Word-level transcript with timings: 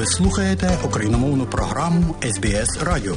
Ви 0.00 0.06
слухаєте 0.06 0.78
україномовну 0.84 1.46
програму 1.46 2.16
СБС 2.22 2.78
Радіо. 2.82 3.16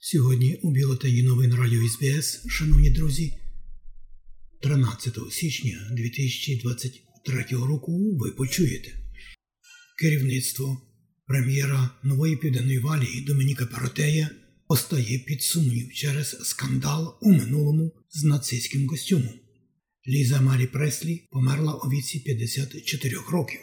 Сьогодні 0.00 0.60
у 0.62 0.70
бюлетені 0.70 1.22
новин 1.22 1.54
Радіо 1.54 1.88
СБС, 1.88 2.48
шановні 2.48 2.90
друзі, 2.90 3.34
13 4.62 5.18
січня 5.30 5.90
2023 5.92 7.44
року 7.50 8.16
ви 8.18 8.30
почуєте 8.30 8.90
керівництво 9.98 10.91
прем'єра 11.32 11.90
нової 12.02 12.36
південної 12.36 12.78
валії 12.78 13.20
Домініка 13.20 13.66
Паротея 13.66 14.30
постає 14.68 15.18
під 15.18 15.42
сумнів 15.42 15.92
через 15.92 16.36
скандал 16.42 17.18
у 17.20 17.32
минулому 17.32 17.92
з 18.10 18.24
нацистським 18.24 18.86
костюмом. 18.86 19.34
Ліза 20.08 20.40
Марі 20.40 20.66
Преслі 20.66 21.28
померла 21.30 21.74
у 21.74 21.90
віці 21.90 22.18
54 22.18 23.16
років. 23.30 23.60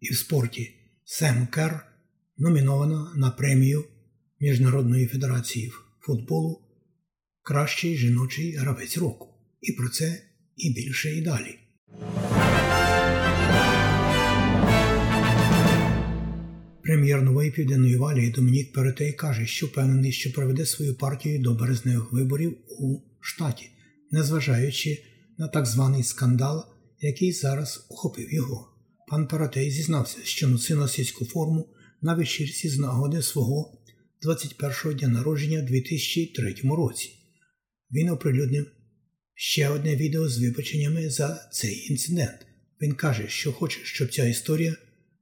І 0.00 0.12
в 0.12 0.16
спорті 0.16 0.70
Сем 1.04 1.46
Кер 1.46 1.86
номінована 2.38 3.12
на 3.16 3.30
премію 3.30 3.84
Міжнародної 4.40 5.06
федерації 5.06 5.72
футболу 6.00 6.62
Кращий 7.42 7.96
жіночий 7.96 8.56
гравець 8.56 8.96
року. 8.96 9.28
І 9.60 9.72
про 9.72 9.88
це 9.88 10.22
і 10.56 10.74
більше 10.74 11.16
і 11.16 11.20
далі. 11.20 11.58
Прем'єр 17.04 17.22
нової 17.22 17.50
південної 17.50 17.96
валії 17.96 18.30
Домінік 18.30 18.72
Перетей 18.72 19.12
каже, 19.12 19.46
що 19.46 19.66
впевнений, 19.66 20.12
що 20.12 20.32
проведе 20.32 20.66
свою 20.66 20.94
партію 20.94 21.38
до 21.38 21.54
березневих 21.54 22.12
виборів 22.12 22.56
у 22.68 22.98
штаті, 23.20 23.70
незважаючи 24.10 25.02
на 25.38 25.48
так 25.48 25.66
званий 25.66 26.02
скандал, 26.02 26.64
який 27.00 27.32
зараз 27.32 27.86
охопив 27.88 28.34
його. 28.34 28.68
Пан 29.08 29.26
Перетей 29.28 29.70
зізнався, 29.70 30.18
що 30.22 30.48
носив 30.48 30.78
носицьку 30.78 31.24
форму 31.24 31.68
на 32.02 32.14
вечірці 32.14 32.68
з 32.68 32.78
нагоди 32.78 33.22
свого 33.22 33.78
21-го 34.22 34.92
дня 34.92 35.08
народження 35.08 35.58
у 35.58 35.62
2003 35.62 36.54
році. 36.62 37.10
Він 37.92 38.08
оприлюднив 38.08 38.66
ще 39.34 39.68
одне 39.68 39.96
відео 39.96 40.28
з 40.28 40.38
вибаченнями 40.38 41.10
за 41.10 41.48
цей 41.52 41.86
інцидент. 41.90 42.46
Він 42.82 42.92
каже, 42.92 43.28
що 43.28 43.52
хоче, 43.52 43.80
щоб 43.84 44.14
ця 44.14 44.26
історія 44.26 44.76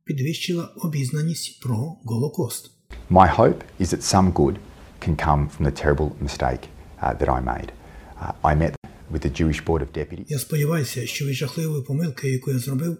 підвищила 0.05 0.65
обізнаність 0.77 1.61
про 1.61 1.97
Голокост. 2.05 2.71
My 3.11 3.37
hope 3.37 3.61
is 3.81 3.87
that 3.87 4.03
some 4.03 4.33
good 4.33 4.57
can 5.01 5.17
come 5.17 5.49
from 5.49 5.65
the 5.67 5.85
terrible 5.85 6.11
mistake 6.21 6.63
uh, 7.03 7.15
that 7.19 7.29
I 7.29 7.41
made. 7.41 7.69
Uh, 8.21 8.51
I 8.51 8.55
met 8.55 8.75
with 9.13 9.23
the 9.27 9.33
Jewish 9.41 9.65
Board 9.65 9.83
of 9.83 9.93
Deputies. 9.99 10.25
Я 10.29 10.39
сподіваюся, 10.39 11.07
що 11.07 11.27
від 11.27 11.35
жахливої 11.35 11.83
помилки, 11.83 12.31
яку 12.31 12.51
я 12.51 12.59
зробив, 12.59 12.97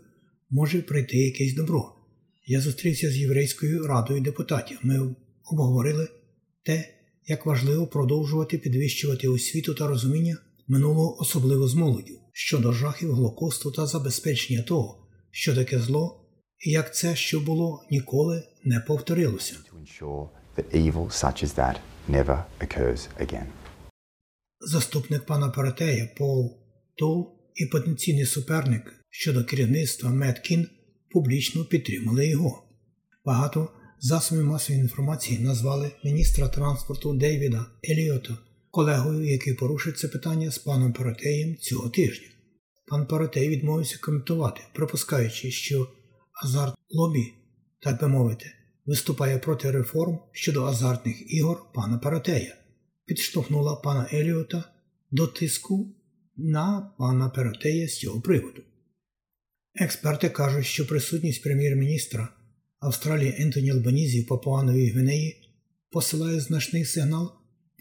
може 0.51 0.83
прийти 0.83 1.17
якесь 1.17 1.55
добро. 1.55 1.95
Я 2.47 2.61
зустрівся 2.61 3.11
з 3.11 3.17
єврейською 3.17 3.87
радою 3.87 4.21
депутатів. 4.21 4.79
Ми 4.83 5.15
обговорили 5.45 6.09
те, 6.63 6.89
як 7.27 7.47
важливо 7.47 7.87
продовжувати 7.87 8.59
підвищувати 8.59 9.29
освіту 9.29 9.75
та 9.75 9.87
розуміння 9.87 10.37
минулого, 10.69 11.21
особливо 11.21 11.69
з 11.69 11.75
молоддю, 11.75 12.19
щодо 12.33 12.73
жахів 12.73 13.13
Голокосту 13.13 13.71
та 13.71 13.87
забезпечення 13.87 14.63
того, 14.63 15.09
що 15.31 15.55
таке 15.55 15.79
зло, 15.79 16.22
як 16.71 16.95
це, 16.95 17.17
що 17.17 17.41
було, 17.41 17.85
ніколи 17.91 18.43
не 18.65 18.81
повторилося. 18.81 19.57
Заступник 24.61 25.27
пана 25.27 25.49
Паратея 25.49 26.09
Пол 26.17 26.59
Тол 26.95 27.39
і 27.55 27.67
потенційний 27.67 28.27
суперник 28.27 28.95
щодо 29.11 29.45
керівництва 29.45 30.11
Меткін 30.11 30.69
публічно 31.11 31.65
підтримали 31.65 32.27
його. 32.27 32.63
Багато 33.25 33.69
засобів 34.01 34.45
масової 34.45 34.83
інформації 34.83 35.39
назвали 35.39 35.91
міністра 36.05 36.49
транспорту 36.49 37.15
Дейвіда 37.15 37.67
Еліота 37.91 38.39
колегою, 38.71 39.25
який 39.25 39.55
порушив 39.55 39.97
це 39.97 40.09
питання 40.09 40.51
з 40.51 40.59
паном 40.59 40.93
Паратеєм 40.93 41.57
цього 41.57 41.89
тижня. 41.89 42.29
Пан 42.87 43.07
Паратей 43.07 43.49
відмовився 43.49 43.99
коментувати, 44.01 44.61
припускаючи, 44.73 45.51
що 45.51 45.89
азарт 46.45 46.75
лобі, 46.91 47.33
так 47.81 48.01
би 48.01 48.09
мовити, 48.09 48.47
виступає 48.87 49.39
проти 49.39 49.71
реформ 49.71 50.19
щодо 50.33 50.65
азартних 50.65 51.35
ігор 51.35 51.73
пана 51.75 51.99
Паратея, 51.99 52.57
підштовхнула 53.07 53.77
пана 53.77 54.09
Еліота 54.13 54.65
до 55.11 55.27
тиску 55.27 55.95
на 56.37 56.95
пана 56.99 57.29
Паратея 57.29 57.89
з 57.89 57.99
цього 57.99 58.21
приводу. 58.21 58.63
Експерти 59.75 60.29
кажуть, 60.29 60.67
що 60.67 60.87
присутність 60.87 61.43
прем'єр-міністра 61.43 62.29
Австралії 62.81 63.35
Ентоні 63.39 63.71
Албанізі 63.71 64.21
в 64.21 64.27
Папуановій 64.27 64.91
Гвинеї 64.91 65.37
посилає 65.91 66.41
значний 66.41 66.85
сигнал 66.85 67.33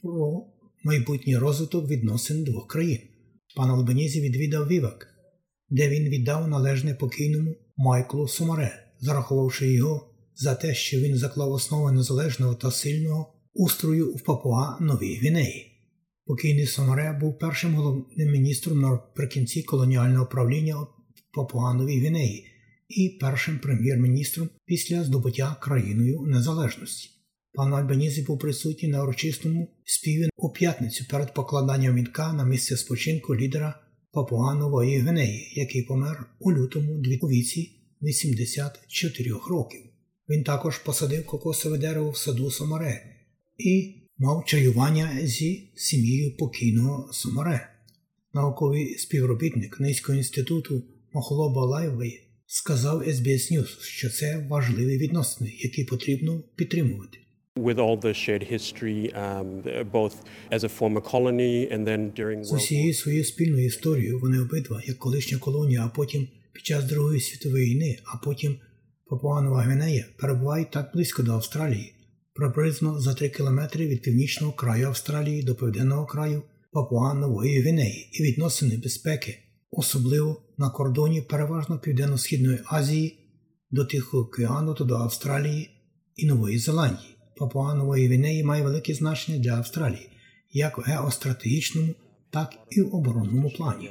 про 0.01 0.45
майбутній 0.83 1.37
розвиток 1.37 1.89
відносин 1.89 2.43
двох 2.43 2.67
країн. 2.67 2.99
Пан 3.55 3.69
Албанізі 3.69 4.21
відвідав 4.21 4.67
Вівак, 4.67 5.07
де 5.69 5.89
він 5.89 6.09
віддав 6.09 6.47
належне 6.47 6.93
покійному 6.93 7.55
Майклу 7.77 8.27
Сомаре, 8.27 8.87
зарахувавши 8.99 9.73
його 9.73 10.13
за 10.35 10.55
те, 10.55 10.73
що 10.73 10.97
він 10.97 11.17
заклав 11.17 11.51
основи 11.51 11.91
незалежного 11.91 12.55
та 12.55 12.71
сильного 12.71 13.33
устрою 13.53 14.13
в 14.13 14.21
Папуа 14.21 14.77
Новій 14.79 15.15
Гвінеї. 15.15 15.67
Покійний 16.25 16.65
Сомаре 16.65 17.17
був 17.21 17.39
першим 17.39 17.75
головним 17.75 18.31
міністром 18.31 18.81
наприкінці 18.81 19.63
колоніального 19.63 20.25
правління 20.25 20.75
в 20.75 20.87
Папуановій 21.33 21.99
Гвінеї 21.99 22.45
і 22.87 23.17
першим 23.21 23.59
прем'єр-міністром 23.59 24.49
після 24.65 25.03
здобуття 25.03 25.55
країною 25.61 26.21
незалежності. 26.21 27.09
Пан 27.53 27.73
Альбанізі 27.73 28.21
був 28.21 28.39
присутній 28.39 28.89
на 28.89 29.03
урочистому 29.03 29.75
співі 29.85 30.29
у 30.37 30.49
п'ятницю 30.49 31.05
перед 31.09 31.33
покладанням 31.33 31.95
вінка 31.95 32.33
на 32.33 32.45
місце 32.45 32.77
спочинку 32.77 33.35
лідера 33.35 33.79
Папуа 34.13 34.53
Нової 34.53 34.97
Гвинеї, 34.97 35.53
який 35.55 35.83
помер 35.83 36.25
у 36.39 36.53
лютому 36.53 37.03
у 37.21 37.29
віці 37.29 37.71
84 38.01 39.31
років. 39.49 39.81
Він 40.29 40.43
також 40.43 40.77
посадив 40.77 41.25
кокосове 41.25 41.77
дерево 41.77 42.09
в 42.09 42.17
саду 42.17 42.51
Сомаре 42.51 43.01
і 43.57 43.95
мав 44.17 44.45
чаювання 44.45 45.19
зі 45.23 45.71
сім'єю 45.75 46.37
покійного 46.37 47.13
Сомаре. 47.13 47.69
Науковий 48.33 48.97
співробітник 48.97 49.79
Низького 49.79 50.17
інституту 50.17 50.83
Махолопа 51.13 51.65
Лавейл 51.65 52.27
сказав 52.45 53.01
SBS 53.01 53.51
News, 53.53 53.79
що 53.81 54.09
це 54.09 54.47
важливі 54.49 54.97
відносини, 54.97 55.53
які 55.59 55.83
потрібно 55.83 56.43
підтримувати. 56.55 57.17
With 57.57 57.79
all 57.79 57.97
the 57.97 58.13
shared 58.13 58.43
history, 58.43 59.13
um, 59.13 59.63
both 59.91 60.23
as 60.51 60.63
a 60.63 60.69
former 60.69 61.01
colony 61.01 61.69
and 61.69 61.85
then 61.85 62.11
during 62.11 62.43
З 62.43 62.53
усією 62.53 62.93
своєю 62.93 63.25
спільною 63.25 63.65
історією 63.65 64.19
вони 64.19 64.39
обидва, 64.39 64.81
як 64.85 64.97
колишня 64.97 65.37
колонія, 65.37 65.85
а 65.85 65.89
потім 65.89 66.27
під 66.53 66.65
час 66.65 66.83
Другої 66.83 67.21
світової 67.21 67.65
війни, 67.65 67.97
а 68.05 68.17
потім 68.17 68.55
Папуанова 69.09 69.61
Гвінея, 69.61 70.05
перебувають 70.17 70.71
так 70.71 70.91
близько 70.93 71.23
до 71.23 71.31
Австралії, 71.31 71.93
приблизно 72.33 72.99
за 72.99 73.13
3 73.13 73.29
кілометри 73.29 73.87
від 73.87 74.01
північного 74.01 74.53
краю 74.53 74.87
Австралії 74.87 75.43
до 75.43 75.55
південного 75.55 76.05
краю 76.05 76.41
Папуа 76.71 77.13
Нової 77.13 77.61
Гвінеї 77.61 78.09
і 78.13 78.23
відносини 78.23 78.77
безпеки, 78.77 79.37
особливо 79.71 80.41
на 80.57 80.69
кордоні 80.69 81.21
переважно 81.21 81.79
Південно-Східної 81.79 82.59
Азії 82.65 83.17
до 83.71 83.85
Тихого 83.85 84.23
океану 84.23 84.73
та 84.73 84.83
до 84.83 84.95
Австралії 84.95 85.69
і 86.15 86.25
Нової 86.25 86.57
Зеландії. 86.57 87.15
Папуа 87.41 87.73
Нової 87.73 88.07
Гвінеї 88.07 88.43
має 88.43 88.63
велике 88.63 88.93
значення 88.93 89.37
для 89.37 89.51
Австралії, 89.51 90.09
як 90.51 90.77
в 90.77 90.81
геостратегічному, 90.81 91.93
так 92.29 92.53
і 92.69 92.81
в 92.81 92.95
оборонному 92.95 93.49
плані. 93.49 93.89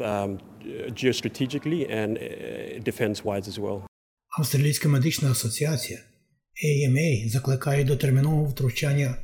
um, 0.00 0.38
uh. 3.72 3.82
Австралійська 4.38 4.88
медична 4.88 5.30
асоціація 5.30 5.98
AMA 6.64 7.28
закликає 7.28 7.84
до 7.84 7.96
термінового 7.96 8.44
втручання 8.44 9.14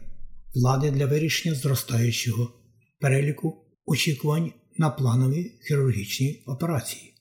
влади 0.55 0.91
для 0.91 1.07
вирішення 1.07 1.55
зростаючого 1.55 2.53
переліку 3.01 3.65
очікувань 3.87 4.53
на 4.79 4.91
планові 4.91 5.53
хірургічні 5.69 6.43
операції. 6.47 7.16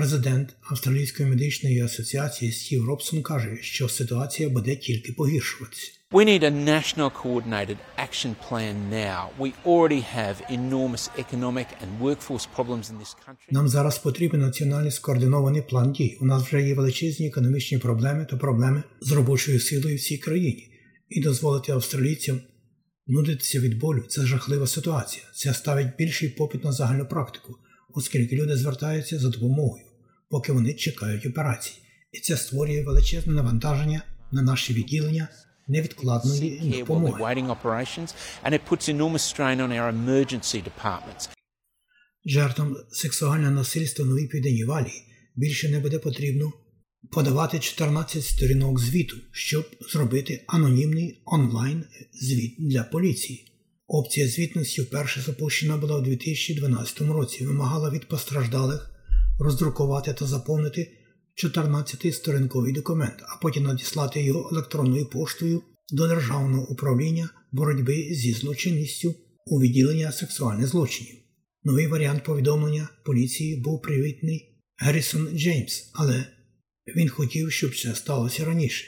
Президент 0.00 0.56
Австралійської 0.70 1.28
медичної 1.28 1.80
асоціації 1.80 2.52
Стів 2.52 2.86
Робсон 2.86 3.22
каже, 3.22 3.58
що 3.60 3.88
ситуація 3.88 4.48
буде 4.48 4.76
тільки 4.76 5.12
погіршуватися. 5.12 5.92
We 6.10 6.24
need 6.24 6.42
a 6.42 6.50
national 6.50 7.10
coordinated 7.22 7.76
action 8.08 8.34
plan 8.48 8.74
now. 8.90 9.22
We 9.38 9.52
already 9.66 10.02
have 10.16 10.36
enormous 10.58 11.04
economic 11.24 11.66
and 11.82 11.90
workforce 12.06 12.46
problems 12.56 12.84
in 12.90 12.98
this 13.02 13.14
country. 13.26 13.46
Нам 13.50 13.68
зараз 13.68 13.98
потрібен 13.98 14.40
національний 14.40 14.90
скоординований 14.90 15.62
план 15.62 15.92
дій. 15.92 16.18
У 16.20 16.26
нас 16.26 16.42
вже 16.42 16.62
є 16.62 16.74
величезні 16.74 17.26
економічні 17.26 17.78
проблеми 17.78 18.26
та 18.30 18.36
проблеми 18.36 18.82
з 19.00 19.12
робочою 19.12 19.60
силою 19.60 19.96
в 19.96 20.00
цій 20.00 20.18
країні. 20.18 20.70
І 21.08 21.20
дозволити 21.20 21.72
австралійцям 21.72 22.40
нудитися 23.06 23.60
від 23.60 23.78
болю 23.78 24.02
це 24.08 24.26
жахлива 24.26 24.66
ситуація. 24.66 25.24
Це 25.34 25.54
ставить 25.54 25.96
більший 25.98 26.28
попит 26.28 26.64
на 26.64 26.72
загальну 26.72 27.06
практику, 27.06 27.54
оскільки 27.94 28.36
люди 28.36 28.56
звертаються 28.56 29.18
за 29.18 29.28
допомогою, 29.28 29.84
поки 30.30 30.52
вони 30.52 30.74
чекають 30.74 31.26
операцій. 31.26 31.72
І 32.12 32.20
це 32.20 32.36
створює 32.36 32.82
величезне 32.82 33.32
навантаження 33.32 34.02
на 34.32 34.42
наші 34.42 34.74
відділення 34.74 35.28
невідкладної 35.68 36.50
допомоги. 36.78 37.12
Жертвам 42.24 42.76
сексуального 42.90 43.50
насильства 43.50 44.04
Новій 44.04 44.26
Південній 44.26 44.64
Валії 44.64 45.02
більше 45.36 45.68
не 45.68 45.80
буде 45.80 45.98
потрібно 45.98 46.52
подавати 47.12 47.58
14 47.58 48.24
сторінок 48.24 48.80
звіту, 48.80 49.16
щоб 49.32 49.66
зробити 49.92 50.44
анонімний 50.48 51.22
онлайн 51.24 51.84
звіт 52.12 52.56
для 52.58 52.82
поліції. 52.82 53.46
Опція 53.86 54.28
звітності 54.28 54.82
вперше 54.82 55.20
запущена 55.20 55.76
була 55.76 55.96
у 55.96 56.00
2012 56.00 57.00
році, 57.00 57.46
вимагала 57.46 57.90
від 57.90 58.08
постраждалих 58.08 58.90
роздрукувати 59.40 60.12
та 60.12 60.26
заповнити 60.26 60.90
14-сторінковий 61.44 62.74
документ, 62.74 63.16
а 63.22 63.40
потім 63.42 63.64
надіслати 63.64 64.22
його 64.22 64.48
електронною 64.52 65.06
поштою 65.06 65.62
до 65.92 66.08
Державного 66.08 66.68
управління 66.68 67.30
боротьби 67.52 68.08
зі 68.10 68.32
злочинністю 68.32 69.14
у 69.46 69.60
відділення 69.60 70.12
сексуальних 70.12 70.66
злочинів. 70.66 71.14
Новий 71.64 71.86
варіант 71.86 72.24
повідомлення 72.24 72.88
поліції 73.04 73.60
був 73.60 73.82
привітний 73.82 74.62
Геррісон 74.76 75.28
Джеймс, 75.38 75.90
але 75.94 76.24
він 76.96 77.08
хотів, 77.08 77.52
щоб 77.52 77.76
це 77.76 77.94
сталося 77.94 78.44
раніше. 78.44 78.86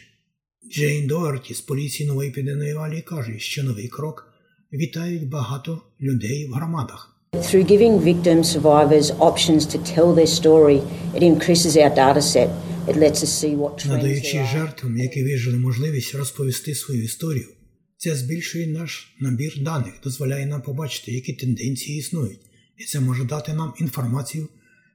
Джейн 0.75 1.06
Доерті 1.06 1.55
з 1.55 1.60
поліції 1.60 2.08
Нової 2.08 2.31
Південної 2.31 2.75
Валії 2.75 3.02
каже, 3.02 3.38
що 3.38 3.62
новий 3.62 3.88
крок 3.88 4.32
вітають 4.72 5.28
багато 5.28 5.82
людей 6.00 6.46
в 6.46 6.52
громадах. 6.52 7.21
Through 7.40 7.64
giving 7.64 7.99
victim 7.99 8.44
survivors 8.44 9.11
options 9.12 9.64
to 9.73 9.79
tell 9.79 10.12
their 10.12 10.26
story, 10.26 10.82
it 11.17 11.23
increases 11.23 11.79
our 11.79 11.88
data 11.88 12.20
set. 12.20 12.50
It 12.87 12.96
lets 12.96 13.23
us 13.23 13.32
see 13.32 13.56
what 13.56 13.79
trends 13.79 13.96
Надаючи 13.96 14.44
жертвам, 14.52 14.99
які 14.99 15.23
вижили 15.25 15.58
можливість 15.58 16.14
розповісти 16.14 16.75
свою 16.75 17.05
історію, 17.05 17.49
це 17.96 18.17
збільшує 18.17 18.67
наш 18.67 19.17
набір 19.20 19.62
даних, 19.62 19.94
дозволяє 20.05 20.46
нам 20.46 20.62
побачити, 20.62 21.12
які 21.12 21.32
тенденції 21.32 21.99
існують, 21.99 22.40
і 22.76 22.84
це 22.84 23.00
може 23.00 23.25
дати 23.25 23.52
нам 23.52 23.75
інформацію 23.81 24.49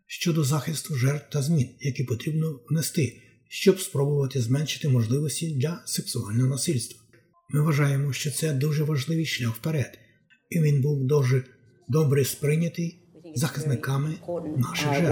щодо 0.07 0.44
захисту 0.44 0.95
жертв 0.95 1.30
та 1.31 1.42
змін, 1.42 1.69
які 1.80 2.04
потрібно 2.04 2.60
внести, 2.69 3.22
щоб 3.50 3.80
спробувати 3.80 4.42
зменшити 4.42 4.89
можливості 4.89 5.51
для 5.51 5.84
сексуального 5.86 6.50
насильства. 6.50 7.00
Ми 7.50 7.62
вважаємо, 7.62 8.13
що 8.13 8.31
це 8.31 8.54
дуже 8.54 8.84
важливий 8.84 9.25
шлях 9.25 9.56
вперед, 9.56 9.98
і 10.50 10.60
він 10.60 10.81
був 10.81 11.04
дуже 11.04 11.44
добре 11.88 12.25
сприйнятий 12.25 13.00
захисниками 13.36 14.13
наших 14.57 14.94
жертв. 14.94 15.10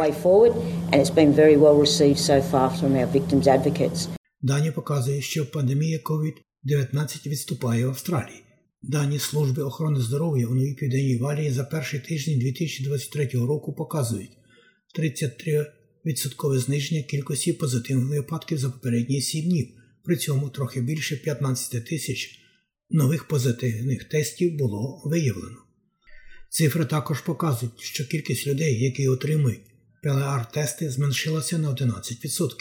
Дані 4.42 4.72
показує, 4.72 5.22
що 5.22 5.52
пандемія 5.52 6.00
COVID-19 6.00 7.28
відступає 7.28 7.86
в 7.86 7.90
Австралії. 7.90 8.44
Дані 8.82 9.20
Служби 9.20 9.64
охорони 9.64 10.00
здоров'я 10.00 10.48
у 10.48 10.56
Новій 10.56 10.74
Південній 10.74 11.18
Валії 11.18 11.52
за 11.52 11.64
перший 11.64 12.00
тиждень 12.00 12.40
2023 12.40 13.26
року 13.26 13.74
показують 13.74 14.38
33% 15.00 16.58
зниження 16.58 17.04
кількості 17.04 17.54
позитивних 17.54 18.10
випадків 18.10 18.58
за 18.58 18.70
попередні 18.70 19.22
7 19.22 19.50
днів. 19.50 19.68
При 20.04 20.18
цьому 20.18 20.50
трохи 20.50 20.82
більше 20.82 21.16
15 21.16 21.86
тисяч 21.86 22.40
нових 22.90 23.28
позитивних 23.28 24.04
тестів 24.04 24.58
було 24.58 25.02
виявлено. 25.06 25.65
Цифри 26.56 26.86
також 26.86 27.22
показують, 27.22 27.82
що 27.82 28.08
кількість 28.08 28.48
людей, 28.48 28.84
які 28.84 29.08
отримують 29.08 29.62
ПЛР-тести, 30.04 30.90
зменшилася 30.90 31.58
на 31.58 31.70
11%. 31.70 32.52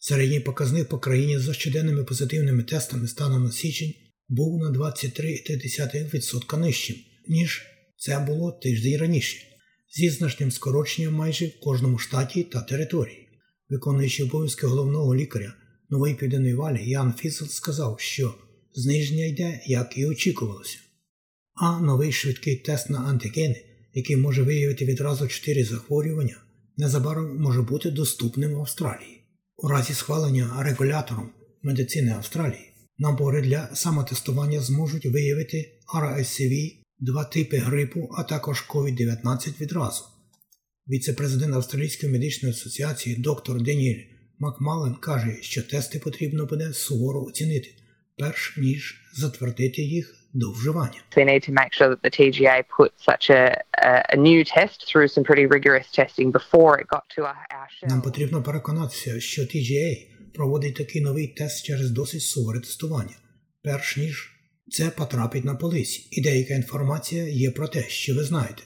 Середній 0.00 0.40
показник 0.40 0.88
по 0.88 0.98
країні 0.98 1.38
за 1.38 1.54
щоденними 1.54 2.04
позитивними 2.04 2.62
тестами 2.62 3.08
станом 3.08 3.44
на 3.44 3.52
січень 3.52 3.94
був 4.28 4.62
на 4.62 4.70
23,3% 4.70 6.56
нижчим, 6.56 6.96
ніж 7.28 7.62
це 7.96 8.18
було 8.18 8.52
тиждень 8.52 9.00
раніше, 9.00 9.38
зі 9.96 10.10
значним 10.10 10.50
скороченням 10.50 11.14
майже 11.14 11.46
в 11.46 11.60
кожному 11.60 11.98
штаті 11.98 12.42
та 12.42 12.60
території. 12.60 13.28
Виконуючий 13.68 14.26
обов'язки 14.26 14.66
головного 14.66 15.14
лікаря 15.16 15.54
Нової 15.90 16.14
Південної 16.14 16.54
Валії 16.54 16.90
Ян 16.90 17.14
Фісел 17.18 17.48
сказав, 17.48 18.00
що 18.00 18.34
зниження 18.74 19.24
йде, 19.24 19.60
як 19.66 19.98
і 19.98 20.06
очікувалося. 20.06 20.78
А 21.60 21.80
новий 21.80 22.12
швидкий 22.12 22.56
тест 22.56 22.90
на 22.90 22.98
антигени, 22.98 23.64
який 23.94 24.16
може 24.16 24.42
виявити 24.42 24.84
відразу 24.84 25.28
4 25.28 25.64
захворювання, 25.64 26.36
незабаром 26.76 27.36
може 27.40 27.62
бути 27.62 27.90
доступним 27.90 28.54
в 28.54 28.60
Австралії. 28.60 29.24
У 29.56 29.68
разі 29.68 29.94
схвалення 29.94 30.62
регулятором 30.62 31.30
медицини 31.62 32.10
Австралії 32.10 32.72
набори 32.98 33.42
для 33.42 33.70
самотестування 33.74 34.60
зможуть 34.60 35.06
виявити 35.06 35.78
RSV, 35.94 36.72
два 36.98 37.24
типи 37.24 37.56
грипу, 37.56 38.08
а 38.18 38.22
також 38.22 38.66
COVID-19 38.68 39.60
відразу. 39.60 40.04
Віце-президент 40.88 41.54
Австралійської 41.54 42.12
медичної 42.12 42.54
асоціації 42.54 43.16
доктор 43.16 43.62
Деніель 43.62 44.04
Макмален 44.38 44.94
каже, 44.94 45.38
що 45.40 45.62
тести 45.62 45.98
потрібно 45.98 46.46
буде 46.46 46.72
суворо 46.72 47.24
оцінити, 47.24 47.68
перш 48.18 48.56
ніж 48.56 49.00
затвердити 49.14 49.82
їх 49.82 50.27
до 50.38 50.50
вживання. 50.50 51.00
we 51.16 51.24
need 51.24 51.42
to 51.48 51.52
make 51.62 51.72
sure 51.78 51.88
that 51.92 52.02
the 52.06 52.14
TGA 52.18 52.56
put 52.78 52.90
such 53.10 53.24
a, 53.40 53.44
a, 53.88 53.92
a 54.14 54.16
new 54.28 54.40
test 54.56 54.76
through 54.88 55.08
some 55.14 55.24
pretty 55.28 55.46
rigorous 55.56 55.88
testing 56.00 56.28
before 56.40 56.72
it 56.80 56.86
got 56.94 57.04
to 57.16 57.20
our, 57.30 57.42
our 57.56 57.88
Нам 57.88 58.02
потрібно 58.02 58.42
переконатися, 58.42 59.20
що 59.20 59.42
TGA 59.42 60.06
проводить 60.34 60.74
такий 60.74 61.02
новий 61.02 61.26
тест 61.26 61.64
через 61.64 61.90
досить 61.90 62.22
суворе 62.22 62.60
тестування, 62.60 63.16
перш 63.62 63.96
ніж 63.96 64.30
це 64.70 64.90
потрапить 64.90 65.44
на 65.44 65.54
полиці. 65.54 66.08
І 66.10 66.22
деяка 66.22 66.54
інформація 66.54 67.28
є 67.28 67.50
про 67.50 67.68
те, 67.68 67.82
що 67.88 68.14
ви 68.14 68.24
знаєте, 68.24 68.62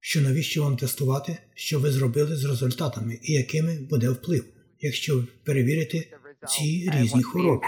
що 0.00 0.20
навіщо 0.20 0.62
вам 0.62 0.76
тестувати, 0.76 1.36
що 1.54 1.80
ви 1.80 1.90
зробили 1.90 2.36
з 2.36 2.44
результатами 2.44 3.18
і 3.22 3.32
якими 3.32 3.78
буде 3.90 4.08
вплив, 4.08 4.44
якщо 4.80 5.16
ви 5.16 5.26
перевірите 5.44 6.04
ці 6.48 6.90
різні 6.94 7.22
хвороби. 7.22 7.66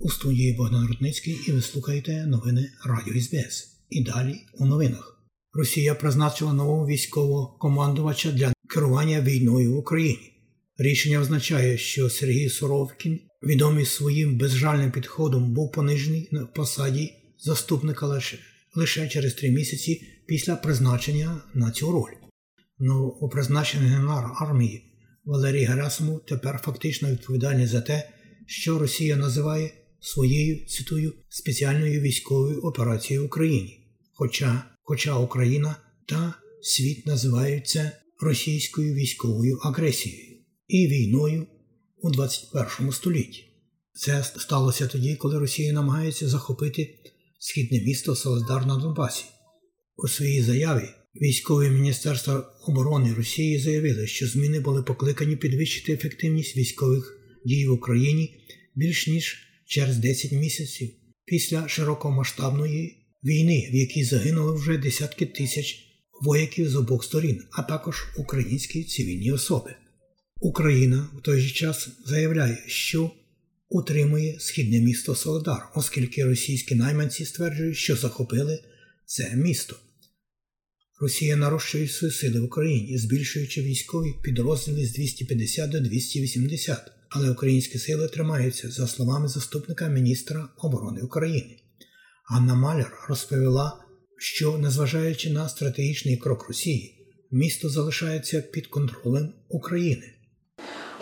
У 0.00 0.10
студії 0.10 0.52
Богдан 0.52 0.86
Рудницький 0.86 1.40
і 1.48 1.52
ви 1.52 1.62
слухаєте 1.62 2.26
новини 2.26 2.70
Радіо 2.84 3.20
СБС. 3.22 3.68
І 3.90 4.04
далі 4.04 4.40
у 4.52 4.66
новинах. 4.66 5.20
Росія 5.52 5.94
призначила 5.94 6.52
нового 6.52 6.86
військового 6.86 7.58
командувача 7.58 8.32
для 8.32 8.52
керування 8.68 9.20
війною 9.20 9.74
в 9.74 9.76
Україні. 9.76 10.32
Рішення 10.78 11.20
означає, 11.20 11.78
що 11.78 12.10
Сергій 12.10 12.48
Суровкін, 12.48 13.20
відомий 13.42 13.86
своїм 13.86 14.38
безжальним 14.38 14.92
підходом, 14.92 15.54
був 15.54 15.72
понижений 15.72 16.28
на 16.32 16.46
посаді 16.46 17.12
заступника 17.38 18.06
лише, 18.06 18.38
лише 18.74 19.08
через 19.08 19.34
три 19.34 19.50
місяці 19.50 20.02
після 20.26 20.56
призначення 20.56 21.42
на 21.54 21.70
цю 21.70 21.92
роль. 21.92 22.14
Новопризначений 22.78 23.88
генерал 23.88 24.32
армії 24.40 24.93
Валерій 25.24 25.64
Герасимов 25.64 26.26
тепер 26.26 26.60
фактично 26.64 27.10
відповідальний 27.10 27.66
за 27.66 27.80
те, 27.80 28.10
що 28.46 28.78
Росія 28.78 29.16
називає 29.16 29.70
своєю 30.00 30.66
цитую 30.66 31.12
спеціальною 31.28 32.00
військовою 32.00 32.60
операцією 32.60 33.22
в 33.22 33.26
Україні. 33.26 33.80
Хоча, 34.12 34.64
хоча 34.82 35.18
Україна 35.18 35.76
та 36.08 36.34
світ 36.62 37.06
називають 37.06 37.68
це 37.68 38.00
російською 38.20 38.94
військовою 38.94 39.58
агресією 39.62 40.36
і 40.68 40.86
війною 40.88 41.46
у 41.96 42.10
21 42.10 42.92
столітті. 42.92 43.44
Це 43.92 44.24
сталося 44.24 44.86
тоді, 44.86 45.16
коли 45.16 45.38
Росія 45.38 45.72
намагається 45.72 46.28
захопити 46.28 46.98
східне 47.38 47.80
місто 47.80 48.16
Солидар 48.16 48.66
на 48.66 48.76
Донбасі. 48.76 49.24
У 49.96 50.08
своїй 50.08 50.42
заяві 50.42 50.88
військове 51.22 51.70
міністерство 51.70 52.44
оборони 52.66 53.14
Росії 53.14 53.58
заявили, 53.58 54.06
що 54.06 54.26
зміни 54.26 54.60
були 54.60 54.82
покликані 54.82 55.36
підвищити 55.36 55.92
ефективність 55.92 56.56
військових 56.56 57.20
дій 57.44 57.66
в 57.66 57.72
Україні 57.72 58.40
більш 58.74 59.06
ніж 59.06 59.38
через 59.66 59.96
10 59.96 60.32
місяців 60.32 60.90
після 61.24 61.68
широкомасштабної 61.68 62.96
війни, 63.24 63.68
в 63.72 63.74
якій 63.74 64.04
загинули 64.04 64.54
вже 64.54 64.78
десятки 64.78 65.26
тисяч 65.26 65.84
вояків 66.22 66.68
з 66.68 66.76
обох 66.76 67.04
сторін, 67.04 67.42
а 67.50 67.62
також 67.62 68.06
українські 68.16 68.84
цивільні 68.84 69.32
особи. 69.32 69.74
Україна 70.40 71.08
в 71.18 71.22
той 71.22 71.40
же 71.40 71.54
час 71.54 71.88
заявляє, 72.06 72.64
що 72.66 73.10
утримує 73.68 74.36
східне 74.40 74.80
місто 74.80 75.14
Солодар, 75.14 75.68
оскільки 75.74 76.24
російські 76.24 76.74
найманці 76.74 77.24
стверджують, 77.24 77.76
що 77.76 77.96
захопили 77.96 78.58
це 79.06 79.36
місто. 79.36 79.76
Росія 81.04 81.36
нарощує 81.36 81.88
свої 81.88 82.12
сили 82.12 82.40
в 82.40 82.44
Україні, 82.44 82.98
збільшуючи 82.98 83.62
військові 83.62 84.14
підрозділи 84.22 84.86
з 84.86 84.92
250 84.92 85.70
до 85.70 85.80
280, 85.80 86.78
але 87.08 87.30
українські 87.30 87.78
сили 87.78 88.08
тримаються, 88.08 88.70
за 88.70 88.88
словами 88.88 89.28
заступника 89.28 89.88
міністра 89.88 90.48
оборони 90.58 91.00
України. 91.02 91.56
Анна 92.30 92.54
Маляр 92.54 93.06
розповіла, 93.08 93.84
що, 94.18 94.58
незважаючи 94.58 95.30
на 95.30 95.48
стратегічний 95.48 96.16
крок 96.16 96.48
Росії, 96.48 97.08
місто 97.30 97.68
залишається 97.68 98.40
під 98.40 98.66
контролем 98.66 99.32
України. 99.48 100.12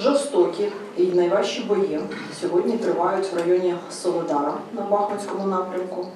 Жорстокі 0.01 0.69
і 0.99 1.03
найважчі 1.03 1.63
бої 1.63 2.01
сьогодні 2.41 2.79
тривають 2.79 3.33
в 3.33 3.37
районі 3.37 3.75
Солодара 4.03 4.61
на 4.75 4.83
Бахмутському 4.83 5.47
напрямку. 5.47 6.07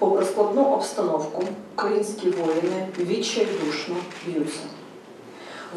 Попри 0.00 0.26
складну 0.26 0.64
обстановку, 0.64 1.44
українські 1.74 2.30
воїни 2.30 2.88
відчайдушно 2.98 3.96
б'ються. 4.26 4.60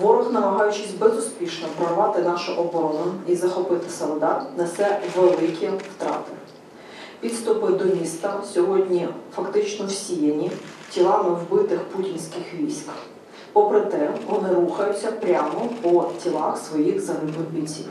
Ворог, 0.01 0.33
намагаючись 0.33 0.91
безуспішно 0.99 1.67
прорвати 1.77 2.21
нашу 2.21 2.53
оборону 2.53 3.13
і 3.27 3.35
захопити 3.35 3.89
Солодар, 3.89 4.45
несе 4.57 5.01
великі 5.15 5.67
втрати. 5.67 6.31
Підступи 7.19 7.67
до 7.67 7.85
міста 7.85 8.43
сьогодні 8.53 9.07
фактично 9.35 9.85
всіяні 9.85 10.51
тілами 10.89 11.29
вбитих 11.29 11.83
путінських 11.83 12.53
військ. 12.53 12.89
Попри 13.53 13.81
те, 13.81 14.13
вони 14.27 14.53
рухаються 14.53 15.11
прямо 15.11 15.69
по 15.81 16.11
тілах 16.23 16.57
своїх 16.57 17.01
загиблих 17.01 17.49
бійців. 17.51 17.85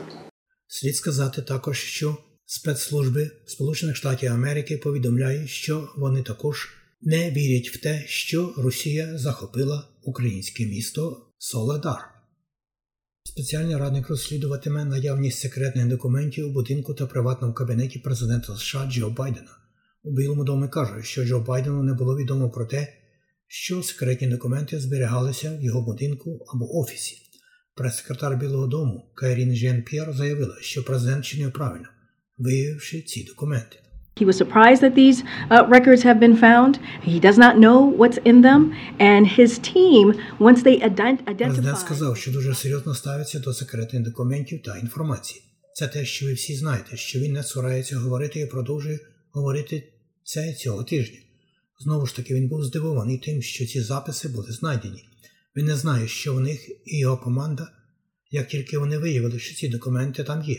Слід 0.67 0.95
сказати 0.95 1.41
також, 1.41 1.79
що 1.79 2.15
спецслужби 2.53 3.31
Сполучених 3.45 3.95
Штатів 3.95 4.31
Америки 4.31 4.77
повідомляють, 4.77 5.49
що 5.49 5.89
вони 5.97 6.23
також 6.23 6.69
не 7.01 7.31
вірять 7.31 7.69
в 7.69 7.81
те, 7.81 8.03
що 8.07 8.53
Росія 8.57 9.17
захопила 9.17 9.87
українське 10.03 10.65
місто 10.65 11.27
Соледар. 11.37 11.99
Спеціальний 13.23 13.75
радник 13.75 14.09
розслідуватиме 14.09 14.85
наявність 14.85 15.39
секретних 15.39 15.87
документів 15.87 16.47
у 16.47 16.51
будинку 16.51 16.93
та 16.93 17.05
приватному 17.05 17.53
кабінеті 17.53 17.99
президента 17.99 18.55
США 18.55 18.89
Джо 18.91 19.09
Байдена. 19.09 19.51
У 20.03 20.11
Білому 20.11 20.43
домі 20.43 20.67
кажуть, 20.67 21.05
що 21.05 21.25
Джо 21.25 21.39
Байдену 21.39 21.83
не 21.83 21.93
було 21.93 22.17
відомо 22.17 22.49
про 22.49 22.65
те, 22.65 22.93
що 23.47 23.83
секретні 23.83 24.27
документи 24.27 24.79
зберігалися 24.79 25.57
в 25.57 25.63
його 25.63 25.81
будинку 25.81 26.45
або 26.53 26.79
офісі. 26.79 27.17
Прес-секретар 27.75 28.37
Білого 28.37 28.67
Дому 28.67 29.11
Кайрін 29.15 29.55
Жен 29.55 29.83
П'єр 29.83 30.13
заявила, 30.13 30.57
що 30.61 30.83
президент 30.83 31.25
чинив 31.25 31.53
правильно, 31.53 31.87
виявивши 32.37 33.01
ці 33.01 33.23
документи. 33.23 33.79
He 34.15 34.25
was 34.25 34.37
surprised 34.37 34.81
that 34.83 34.95
these 34.95 35.23
uh, 35.49 35.67
records 35.75 36.03
have 36.03 36.19
been 36.19 36.37
found. 36.47 36.73
He 37.11 37.19
does 37.19 37.37
not 37.45 37.57
know 37.57 37.79
what's 37.99 38.19
in 38.31 38.37
them, 38.47 38.61
and 38.99 39.23
his 39.39 39.51
team, 39.73 40.05
once 40.39 40.61
they 40.67 40.77
ident- 40.89 41.23
Президент 41.37 41.79
сказав, 41.79 42.17
що 42.17 42.31
дуже 42.31 42.55
серйозно 42.55 42.95
ставиться 42.95 43.39
до 43.39 43.53
секретних 43.53 44.01
документів 44.03 44.61
та 44.65 44.77
інформації. 44.77 45.41
Це 45.75 45.87
те, 45.87 46.05
що 46.05 46.25
ви 46.25 46.33
всі 46.33 46.55
знаєте, 46.55 46.97
що 46.97 47.19
він 47.19 47.33
не 47.33 47.43
цурається 47.43 47.97
говорити 47.97 48.39
і 48.39 48.45
продовжує 48.45 48.99
говорити 49.31 49.83
це 50.23 50.53
цього 50.53 50.83
тижня. 50.83 51.19
Знову 51.79 52.05
ж 52.05 52.15
таки, 52.15 52.35
він 52.35 52.47
був 52.47 52.63
здивований 52.63 53.17
тим, 53.17 53.41
що 53.41 53.65
ці 53.65 53.81
записи 53.81 54.27
були 54.27 54.51
знайдені. 54.51 55.03
Він 55.55 55.65
не 55.65 55.75
знає, 55.75 56.07
що 56.07 56.33
в 56.33 56.39
них 56.39 56.69
і 56.85 56.99
його 56.99 57.17
команда, 57.17 57.67
як 58.31 58.47
тільки 58.47 58.77
вони 58.77 58.97
виявили, 58.97 59.39
що 59.39 59.55
ці 59.55 59.67
документи 59.67 60.23
там 60.23 60.43
є, 60.43 60.57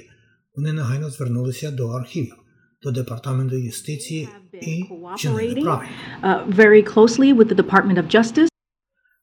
вони 0.54 0.72
негайно 0.72 1.10
звернулися 1.10 1.70
до 1.70 1.88
архівів, 1.88 2.34
до 2.82 2.90
департаменту 2.90 3.56
юстиції 3.56 4.28
і 4.62 4.84
чинили 5.18 5.54
правильно. 5.62 5.92
uh. 6.22 6.52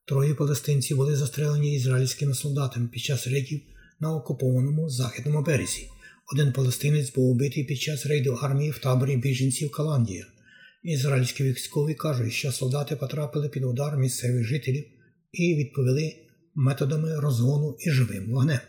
Троє 0.06 0.34
палестинців 0.34 0.98
були 0.98 1.16
застрелені 1.16 1.76
ізраїльськими 1.76 2.34
солдатами 2.34 2.88
під 2.88 3.02
час 3.02 3.28
рейдів 3.28 3.62
на 4.00 4.16
окупованому 4.16 4.90
західному 4.90 5.42
березі. 5.42 5.88
Один 6.34 6.54
палестинець 6.54 7.14
був 7.14 7.30
убитий 7.30 7.64
під 7.64 7.82
час 7.82 8.06
рейду 8.06 8.40
армії 8.42 8.72
в 8.72 8.78
таборі 8.78 9.18
біженців 9.18 9.72
Каландія. 9.72 10.26
Ізраїльські 10.84 11.44
військові 11.44 11.94
кажуть, 11.94 12.34
що 12.34 12.52
солдати 12.52 12.96
потрапили 12.96 13.50
під 13.50 13.64
удар 13.64 13.98
місцевих 13.98 14.44
жителів 14.44 14.86
і 15.32 15.56
відповіли 15.56 16.16
методами 16.56 17.20
розгону 17.20 17.78
і 17.80 17.90
живим 17.90 18.32
вогнем. 18.32 18.60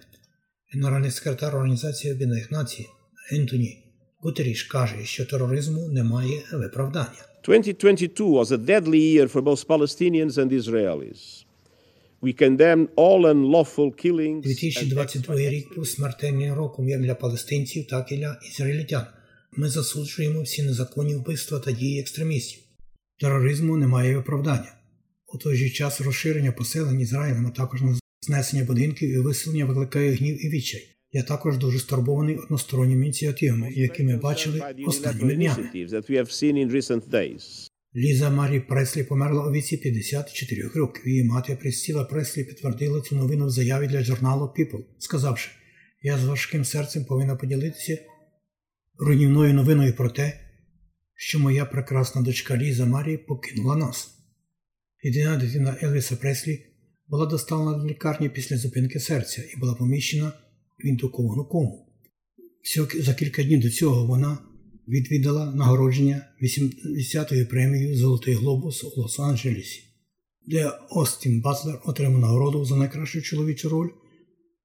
Генеральний 0.74 1.10
секретар 1.10 1.56
Організації 1.56 2.14
Об'єднаних 2.14 2.50
Націй 2.50 2.88
Ентоні 3.32 3.78
Гутеріш 4.20 4.62
каже, 4.62 5.04
що 5.04 5.24
тероризму 5.24 5.88
немає 5.88 6.42
виправдання. 6.52 7.26
2022 7.44 8.26
was 8.26 8.52
a 8.52 8.56
deadly 8.56 9.00
year 9.14 9.32
for 9.32 9.42
both 9.42 9.66
Palestinians 9.66 10.32
and 10.32 10.52
Israelis. 10.52 11.44
We 12.22 12.32
condemn 12.42 12.88
all 12.96 13.22
unlawful 13.26 14.06
killings. 14.06 14.42
2022 14.42 15.36
рік 15.36 15.74
був 15.76 15.88
смертельним 15.88 16.54
роком 16.54 16.88
як 16.88 17.02
для 17.02 17.14
палестинців, 17.14 17.86
так 17.86 18.12
і 18.12 18.16
для 18.16 18.40
ізраїльтян. 18.50 19.06
Ми 19.56 19.68
засуджуємо 19.68 20.42
всі 20.42 20.62
незаконні 20.62 21.14
вбивства 21.14 21.58
та 21.58 21.72
дії 21.72 22.00
екстремістів. 22.00 22.60
Тероризму 23.20 23.76
немає 23.76 24.16
виправдання. 24.16 24.74
У 25.34 25.38
той 25.38 25.56
же 25.56 25.70
час 25.70 26.00
розширення 26.00 26.52
поселень 26.52 27.00
Ізраїлем, 27.00 27.46
а 27.46 27.50
також 27.50 27.82
знесення 28.22 28.64
будинків 28.64 29.10
і 29.10 29.18
виселення 29.18 29.64
викликає 29.64 30.14
гнів 30.14 30.46
і 30.46 30.48
відчай. 30.48 30.88
Я 31.12 31.22
також 31.22 31.58
дуже 31.58 31.78
стурбований 31.78 32.36
односторонніми 32.36 33.04
ініціативами, 33.04 33.72
які 33.72 34.02
ми 34.02 34.16
бачили 34.16 34.62
останніми 34.86 35.34
днями. 35.34 35.70
Ліза 37.96 38.30
Марі 38.30 38.60
Преслі 38.60 39.04
померла 39.04 39.46
у 39.46 39.52
віці 39.52 39.76
54 39.76 40.68
років. 40.74 41.08
Її 41.08 41.24
мати 41.24 41.56
Присціла 41.56 42.04
Преслі 42.04 42.44
підтвердила 42.44 43.00
цю 43.00 43.16
новину 43.16 43.46
в 43.46 43.50
заяві 43.50 43.86
для 43.86 44.04
журналу 44.04 44.54
People, 44.58 44.84
сказавши, 44.98 45.50
я 46.02 46.18
з 46.18 46.24
важким 46.24 46.64
серцем 46.64 47.04
повинна 47.04 47.36
поділитися 47.36 47.98
руйнівною 48.98 49.54
новиною 49.54 49.92
про 49.92 50.10
те, 50.10 50.40
що 51.14 51.38
моя 51.38 51.64
прекрасна 51.64 52.22
дочка 52.22 52.56
Ліза 52.56 52.86
Марі 52.86 53.16
покинула 53.16 53.76
нас. 53.76 54.08
Єдина 55.02 55.36
дитина 55.36 55.76
Елвіса 55.82 56.16
Преслі 56.16 56.71
була 57.12 57.26
доставлена 57.26 57.78
до 57.78 57.86
лікарні 57.86 58.28
після 58.28 58.56
зупинки 58.56 59.00
серця 59.00 59.42
і 59.54 59.60
була 59.60 59.74
поміщена 59.74 60.32
в 60.78 60.86
індуковану 60.86 61.44
кому. 61.44 61.86
За 63.00 63.14
кілька 63.14 63.42
днів 63.42 63.60
до 63.60 63.70
цього 63.70 64.06
вона 64.06 64.38
відвідала 64.88 65.54
нагородження 65.54 66.26
80-ї 66.42 67.44
премією 67.44 67.96
Золотий 67.96 68.34
глобус 68.34 68.84
у 68.84 69.02
Лос-Анджелесі, 69.02 69.80
де 70.46 70.72
Остін 70.90 71.40
Батлер 71.40 71.80
отримав 71.84 72.20
нагороду 72.20 72.64
за 72.64 72.76
найкращу 72.76 73.22
чоловічу 73.22 73.68
роль 73.68 73.88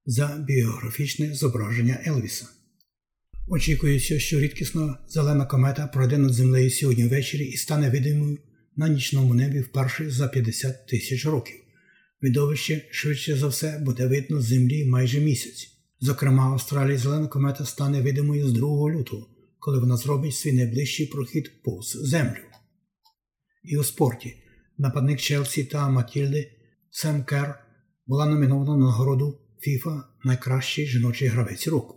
за 0.06 0.46
біографічне 0.48 1.34
зображення 1.34 2.02
Елвіса. 2.08 2.48
Очікується, 3.48 4.20
що 4.20 4.40
рідкісна 4.40 4.98
зелена 5.08 5.46
комета 5.46 5.88
пройде 5.88 6.18
над 6.18 6.34
землею 6.34 6.72
сьогодні 6.72 7.04
ввечері 7.04 7.46
і 7.46 7.58
стане 7.58 7.90
видимою 7.90 8.38
на 8.76 8.88
нічному 8.88 9.34
небі 9.34 9.60
вперше 9.60 10.10
за 10.10 10.28
50 10.28 10.88
тисяч 10.88 11.26
років. 11.26 11.67
Видовище 12.22 12.88
швидше 12.92 13.36
за 13.36 13.48
все 13.48 13.80
буде 13.80 14.08
видно 14.08 14.42
з 14.42 14.46
землі 14.46 14.86
майже 14.86 15.20
місяць. 15.20 15.78
Зокрема, 16.00 16.44
Австралії 16.44 16.98
зелена 16.98 17.28
комета 17.28 17.66
стане 17.66 18.02
видимою 18.02 18.48
з 18.48 18.54
2 18.54 18.68
лютого, 18.92 19.30
коли 19.60 19.80
вона 19.80 19.98
зробить 19.98 20.36
свій 20.36 20.52
найближчий 20.52 21.06
прохід 21.06 21.64
повз 21.64 21.92
землю. 21.92 22.44
І 23.64 23.78
у 23.78 23.84
спорті 23.84 24.34
нападник 24.78 25.20
Челсі 25.20 25.64
та 25.64 25.90
Матільди 25.90 26.52
Сем 26.92 27.24
Кер 27.24 27.60
була 28.08 28.26
номінована 28.26 28.78
на 28.78 28.86
нагороду 28.86 29.40
FIFA 29.68 30.02
найкращий 30.24 30.88
жіночий 30.88 31.28
гравець 31.28 31.68
року. 31.68 31.96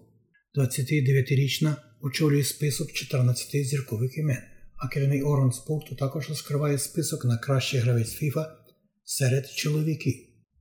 29-річна 0.57 1.77
очолює 2.01 2.45
список 2.45 2.93
14 2.93 3.67
зіркових 3.67 4.19
імен, 4.19 4.43
а 4.77 4.89
керівний 4.89 5.23
орган 5.23 5.53
спорту 5.53 5.97
також 5.97 6.29
розкриває 6.29 6.79
список 6.79 7.25
на 7.25 7.39
кращий 7.39 7.81
гравець 7.81 8.23
FIFA 8.23 8.47
серед 9.11 9.51
чоловіків, 9.51 10.15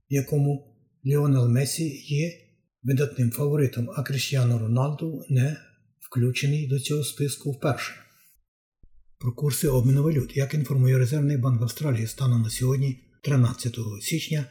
якому 0.08 0.76
Ліонел 1.06 1.48
Месі 1.48 2.02
є 2.06 2.32
видатним 2.82 3.30
фаворитом, 3.30 3.90
а 3.96 4.02
Кріштіану 4.02 4.58
Роналду 4.58 5.24
не 5.28 5.56
включений 6.00 6.68
до 6.68 6.80
цього 6.80 7.04
списку 7.04 7.50
вперше. 7.52 7.92
Про 9.18 9.32
курси 9.32 9.68
обміну 9.68 10.02
валют, 10.02 10.36
як 10.36 10.54
інформує 10.54 10.98
Резервний 10.98 11.36
банк 11.36 11.62
Австралії 11.62 12.06
станом 12.06 12.42
на 12.42 12.50
сьогодні, 12.50 13.00
13 13.22 13.76
січня, 14.00 14.44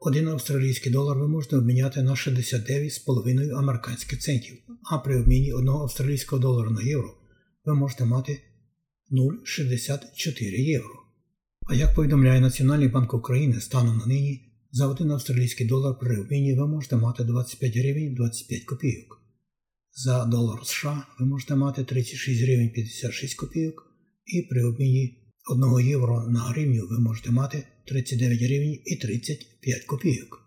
один 0.00 0.28
австралійський 0.28 0.92
долар 0.92 1.18
ви 1.18 1.28
можете 1.28 1.56
обміняти 1.56 2.02
на 2.02 2.14
69,5 2.14 3.58
американських 3.58 4.18
центів, 4.18 4.56
а 4.90 4.98
при 4.98 5.20
обміні 5.20 5.52
одного 5.52 5.82
австралійського 5.82 6.42
долара 6.42 6.70
на 6.70 6.82
євро 6.82 7.14
ви 7.64 7.74
можете 7.74 8.04
мати 8.04 8.40
0,64 9.10 10.60
євро. 10.60 11.03
А 11.66 11.74
як 11.74 11.94
повідомляє 11.94 12.40
Національний 12.40 12.88
банк 12.88 13.14
України 13.14 13.60
станом 13.60 13.98
на 13.98 14.06
нині, 14.06 14.40
за 14.72 14.86
один 14.86 15.10
австралійський 15.10 15.66
долар 15.66 15.98
при 15.98 16.20
обміні 16.20 16.54
ви 16.54 16.66
можете 16.66 16.96
мати 16.96 17.24
25 17.24 17.76
гривень 17.76 18.14
25 18.14 18.64
копійок. 18.64 19.20
За 19.92 20.24
долар 20.24 20.60
США 20.64 21.06
ви 21.20 21.26
можете 21.26 21.54
мати 21.54 21.84
36 21.84 22.42
гривень 22.42 22.70
56 22.70 23.34
копійок, 23.34 23.82
і 24.26 24.42
при 24.42 24.64
обміні 24.64 25.18
1 25.50 25.88
євро 25.88 26.28
на 26.28 26.40
гривню 26.40 26.86
ви 26.90 26.98
можете 26.98 27.30
мати 27.30 27.64
39 27.86 28.42
гривень 28.42 28.78
і 28.84 28.96
35 28.96 29.84
копійок. 29.84 30.40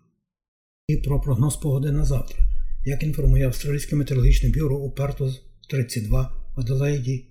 І 0.86 0.96
про 0.96 1.20
прогноз 1.20 1.56
погоди 1.56 1.92
на 1.92 2.04
завтра. 2.04 2.38
Як 2.84 3.02
інформує 3.02 3.46
Австралійське 3.46 3.96
метеорологічне 3.96 4.48
бюро 4.48 4.76
у 4.76 4.90
Пертус 4.90 5.40
32 5.70 6.52
в 6.56 6.60
Аделаїді 6.60 7.24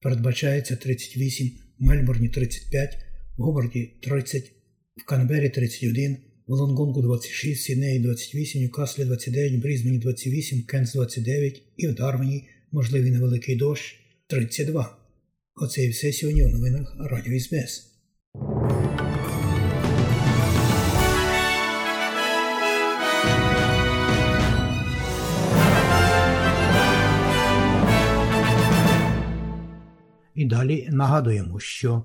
передбачається 0.00 0.76
38, 0.76 1.50
в 1.78 1.84
Мельбурні 1.84 2.28
35, 2.28 3.03
в 3.36 3.42
Гобарді 3.42 3.90
30, 4.00 4.52
в 4.96 5.04
Канбері 5.04 5.50
31, 5.50 6.16
в 6.46 6.52
Лонгонгу 6.52 7.02
26, 7.02 7.60
в 7.60 7.64
Сіднеї 7.64 8.00
28, 8.00 8.60
в 8.60 8.64
Ньюкаслі 8.64 9.04
29, 9.04 9.62
Брізмені 9.62 9.98
28, 9.98 10.62
Кенс 10.62 10.92
29 10.92 11.62
і 11.76 11.88
в 11.88 11.94
Дарвіні 11.94 12.48
можливий 12.72 13.10
невеликий 13.10 13.56
дощ 13.56 13.96
32. 14.26 14.96
Оце 15.56 15.84
і 15.84 15.88
все 15.88 16.12
сьогодні 16.12 16.44
у 16.44 16.48
новинах 16.48 16.96
Радіо 17.00 17.40
СБС. 17.40 17.90
І 30.34 30.44
далі 30.44 30.88
нагадуємо, 30.90 31.60
що 31.60 32.04